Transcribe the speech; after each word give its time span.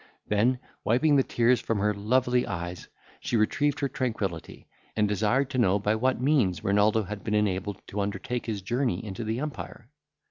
—Then 0.29 0.57
wiping 0.83 1.15
the 1.15 1.21
tears 1.21 1.61
from 1.61 1.77
her 1.77 1.93
lovely 1.93 2.47
eyes, 2.47 2.87
she 3.19 3.37
retrieved 3.37 3.81
her 3.81 3.87
tranquillity, 3.87 4.65
and 4.95 5.07
desired 5.07 5.51
to 5.51 5.59
know 5.59 5.77
by 5.77 5.93
what 5.93 6.19
means 6.19 6.63
Renaldo 6.63 7.03
had 7.03 7.23
been 7.23 7.35
enabled 7.35 7.79
to 7.89 8.01
undertake 8.01 8.47
his 8.47 8.63
journey 8.63 9.05
into 9.05 9.23
the 9.23 9.39
empire. 9.39 9.91